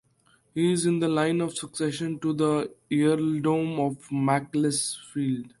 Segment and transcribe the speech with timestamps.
[0.55, 5.45] He is in the line of succession to the Earldom of Macclesfield.